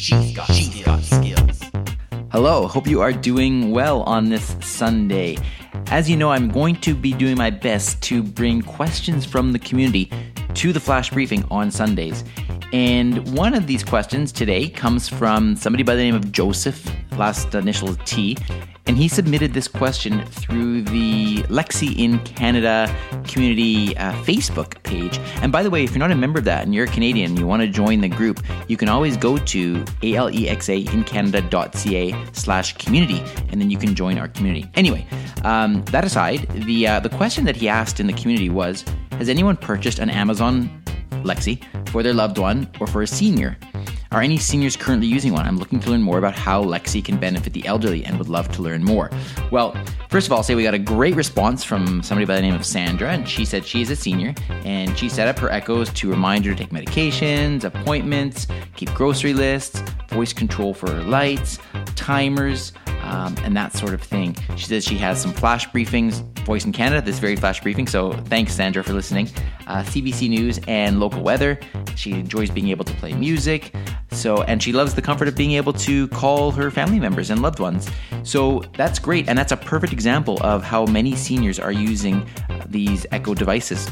She's 0.00 0.32
got, 0.32 0.48
got 0.82 1.02
skills. 1.02 1.60
Hello, 2.32 2.66
hope 2.66 2.86
you 2.86 3.02
are 3.02 3.12
doing 3.12 3.70
well 3.70 4.00
on 4.04 4.30
this 4.30 4.56
Sunday. 4.62 5.36
As 5.88 6.08
you 6.08 6.16
know, 6.16 6.30
I'm 6.30 6.48
going 6.48 6.76
to 6.76 6.94
be 6.94 7.12
doing 7.12 7.36
my 7.36 7.50
best 7.50 8.00
to 8.04 8.22
bring 8.22 8.62
questions 8.62 9.26
from 9.26 9.52
the 9.52 9.58
community 9.58 10.10
to 10.54 10.72
the 10.72 10.80
flash 10.80 11.10
briefing 11.10 11.44
on 11.50 11.70
Sundays. 11.70 12.24
And 12.72 13.36
one 13.36 13.52
of 13.52 13.66
these 13.66 13.84
questions 13.84 14.32
today 14.32 14.70
comes 14.70 15.06
from 15.06 15.54
somebody 15.54 15.82
by 15.82 15.96
the 15.96 16.02
name 16.02 16.14
of 16.14 16.32
Joseph, 16.32 16.90
last 17.18 17.54
initial 17.54 17.94
T, 18.06 18.38
and 18.86 18.96
he 18.96 19.06
submitted 19.06 19.52
this 19.52 19.68
question 19.68 20.24
through 20.24 20.80
the 20.80 21.29
Alexa 21.44 21.86
in 21.86 22.18
Canada 22.20 22.94
community 23.26 23.96
uh, 23.96 24.12
Facebook 24.24 24.82
page. 24.82 25.18
And 25.42 25.52
by 25.52 25.62
the 25.62 25.70
way, 25.70 25.84
if 25.84 25.90
you're 25.90 25.98
not 25.98 26.10
a 26.10 26.16
member 26.16 26.38
of 26.38 26.44
that 26.46 26.64
and 26.64 26.74
you're 26.74 26.84
a 26.84 26.88
Canadian 26.88 27.36
you 27.36 27.46
want 27.46 27.60
to 27.62 27.68
join 27.68 28.00
the 28.00 28.08
group, 28.08 28.42
you 28.68 28.76
can 28.76 28.88
always 28.88 29.16
go 29.16 29.38
to 29.38 29.76
alexaincanada.ca 30.02 32.14
slash 32.32 32.76
community 32.76 33.22
and 33.50 33.60
then 33.60 33.70
you 33.70 33.78
can 33.78 33.94
join 33.94 34.18
our 34.18 34.26
community. 34.28 34.68
Anyway, 34.74 35.06
um, 35.44 35.84
that 35.86 36.04
aside, 36.04 36.48
the, 36.50 36.86
uh, 36.86 37.00
the 37.00 37.08
question 37.08 37.44
that 37.44 37.56
he 37.56 37.68
asked 37.68 38.00
in 38.00 38.06
the 38.06 38.12
community 38.12 38.50
was, 38.50 38.84
has 39.12 39.28
anyone 39.28 39.56
purchased 39.56 39.98
an 39.98 40.10
Amazon 40.10 40.82
Alexa 41.12 41.56
for 41.86 42.02
their 42.02 42.14
loved 42.14 42.38
one 42.38 42.70
or 42.80 42.86
for 42.86 43.02
a 43.02 43.06
senior? 43.06 43.56
Are 44.12 44.20
any 44.20 44.38
seniors 44.38 44.74
currently 44.74 45.06
using 45.06 45.32
one? 45.32 45.46
I'm 45.46 45.56
looking 45.56 45.78
to 45.78 45.88
learn 45.88 46.02
more 46.02 46.18
about 46.18 46.34
how 46.34 46.62
Alexa 46.62 47.00
can 47.02 47.16
benefit 47.16 47.52
the 47.52 47.64
elderly 47.64 48.04
and 48.04 48.18
would 48.18 48.28
love 48.28 48.50
to 48.52 48.62
learn 48.62 48.82
more. 48.82 49.08
Well, 49.52 49.76
first 50.08 50.26
of 50.26 50.32
all, 50.32 50.38
I'll 50.38 50.42
say 50.42 50.56
we 50.56 50.64
got 50.64 50.74
a 50.74 50.80
great 50.80 51.14
response 51.14 51.62
from 51.62 52.02
somebody 52.02 52.26
by 52.26 52.34
the 52.34 52.42
name 52.42 52.54
of 52.54 52.66
Sandra, 52.66 53.12
and 53.12 53.28
she 53.28 53.44
said 53.44 53.64
she 53.64 53.82
is 53.82 53.90
a 53.90 53.94
senior 53.94 54.34
and 54.64 54.98
she 54.98 55.08
set 55.08 55.28
up 55.28 55.38
her 55.38 55.48
echoes 55.48 55.90
to 55.90 56.10
remind 56.10 56.44
her 56.44 56.56
to 56.56 56.58
take 56.58 56.70
medications, 56.70 57.62
appointments, 57.62 58.48
keep 58.74 58.92
grocery 58.94 59.32
lists, 59.32 59.80
voice 60.08 60.32
control 60.32 60.74
for 60.74 60.90
her 60.90 61.04
lights, 61.04 61.60
timers, 61.94 62.72
um, 63.02 63.36
and 63.44 63.56
that 63.56 63.72
sort 63.72 63.94
of 63.94 64.02
thing. 64.02 64.36
She 64.56 64.66
says 64.66 64.84
she 64.84 64.96
has 64.98 65.20
some 65.20 65.32
flash 65.32 65.68
briefings, 65.68 66.22
Voice 66.40 66.64
in 66.64 66.72
Canada, 66.72 67.04
this 67.04 67.18
very 67.18 67.36
flash 67.36 67.60
briefing. 67.60 67.86
So 67.86 68.12
thanks, 68.12 68.54
Sandra, 68.54 68.82
for 68.82 68.92
listening. 68.92 69.28
Uh, 69.66 69.82
CBC 69.82 70.28
News 70.28 70.58
and 70.66 70.98
local 70.98 71.22
weather. 71.22 71.58
She 71.96 72.12
enjoys 72.12 72.50
being 72.50 72.68
able 72.68 72.84
to 72.84 72.94
play 72.94 73.12
music. 73.12 73.74
So, 74.10 74.42
and 74.42 74.62
she 74.62 74.72
loves 74.72 74.94
the 74.94 75.02
comfort 75.02 75.28
of 75.28 75.36
being 75.36 75.52
able 75.52 75.72
to 75.74 76.08
call 76.08 76.50
her 76.52 76.70
family 76.70 76.98
members 76.98 77.30
and 77.30 77.42
loved 77.42 77.60
ones. 77.60 77.88
So 78.22 78.62
that's 78.76 78.98
great, 78.98 79.28
and 79.28 79.38
that's 79.38 79.52
a 79.52 79.56
perfect 79.56 79.92
example 79.92 80.38
of 80.42 80.64
how 80.64 80.86
many 80.86 81.14
seniors 81.14 81.60
are 81.60 81.72
using 81.72 82.26
these 82.66 83.06
Echo 83.12 83.34
devices 83.34 83.88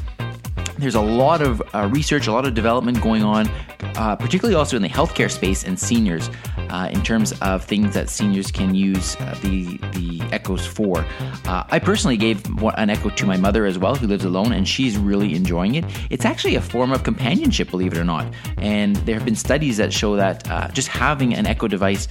there's 0.79 0.95
a 0.95 1.01
lot 1.01 1.43
of 1.43 1.63
uh, 1.75 1.89
research, 1.93 2.27
a 2.29 2.33
lot 2.33 2.47
of 2.47 2.55
development 2.55 3.03
going 3.03 3.23
on, 3.23 3.49
uh, 3.97 4.15
particularly 4.17 4.55
also 4.55 4.77
in 4.77 4.83
the 4.83 4.89
healthcare 4.89 5.31
space 5.31 5.65
and 5.65 5.79
seniors, 5.79 6.31
uh, 6.71 6.89
in 6.93 7.03
terms 7.03 7.33
of 7.41 7.65
things 7.65 7.95
that 7.95 8.09
seniors 8.09 8.51
can 8.51 8.75
use 8.75 9.17
uh, 9.17 9.37
the 9.43 9.79
the 9.93 10.21
echoes 10.33 10.67
for. 10.67 11.05
Uh, 11.47 11.65
I 11.71 11.79
personally 11.79 12.17
gave 12.17 12.45
an 12.77 12.91
echo 12.91 13.09
to 13.11 13.27
my 13.27 13.37
mother 13.37 13.67
as 13.67 13.79
well, 13.79 13.95
who 13.95 14.07
lives 14.07 14.25
alone, 14.25 14.53
and 14.53 14.67
she's 14.67 14.97
really 14.97 15.35
enjoying 15.35 15.75
it. 15.75 15.85
It's 16.11 16.25
actually 16.25 16.57
a 16.57 16.61
form 16.61 16.93
of 16.93 17.03
companionship, 17.03 17.71
believe 17.71 17.93
it 17.93 17.99
or 17.99 18.05
not. 18.05 18.33
And 18.59 18.97
there 18.97 19.15
have 19.15 19.25
been 19.25 19.37
studies 19.37 19.77
that 19.79 19.93
show 19.93 20.17
that 20.17 20.49
uh, 20.51 20.69
just 20.69 20.89
having 20.89 21.35
an 21.35 21.47
echo 21.47 21.69
device 21.69 22.09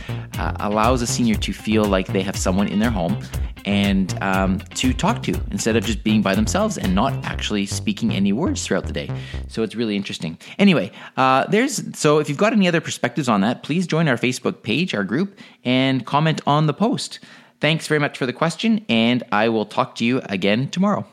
allows 0.60 1.02
a 1.02 1.08
senior 1.08 1.36
to 1.36 1.54
feel 1.54 1.86
like 1.86 2.08
they 2.08 2.22
have 2.22 2.38
someone 2.38 2.68
in 2.68 2.80
their 2.80 2.92
home 2.92 3.20
and 3.68 4.18
um, 4.23 4.60
to 4.76 4.94
talk 4.94 5.22
to 5.23 5.34
instead 5.52 5.76
of 5.76 5.84
just 5.84 6.02
being 6.02 6.22
by 6.22 6.34
themselves 6.34 6.78
and 6.78 6.96
not 6.96 7.14
actually 7.26 7.66
speaking 7.66 8.14
any 8.14 8.32
words 8.32 8.66
throughout 8.66 8.86
the 8.86 8.94
day. 8.94 9.12
So 9.50 9.62
it's 9.62 9.76
really 9.76 9.98
interesting. 9.98 10.38
Anyway, 10.58 10.92
uh, 11.18 11.46
there's 11.48 11.84
so 11.98 12.20
if 12.20 12.30
you've 12.30 12.38
got 12.38 12.54
any 12.54 12.68
other 12.68 12.82
perspectives 12.82 13.28
on 13.28 13.42
that, 13.42 13.64
please 13.64 13.86
join 13.86 14.08
our 14.08 14.18
Facebook 14.18 14.64
page, 14.64 14.95
our 14.95 15.04
group, 15.04 15.38
and 15.66 16.06
comment 16.06 16.40
on 16.48 16.66
the 16.66 16.73
post. 16.73 17.20
Thanks 17.60 17.88
very 17.88 18.00
much 18.00 18.18
for 18.18 18.26
the 18.26 18.34
question, 18.34 18.86
and 18.88 19.23
I 19.32 19.50
will 19.50 19.66
talk 19.66 19.95
to 19.95 20.06
you 20.06 20.22
again 20.30 20.70
tomorrow. 20.70 21.06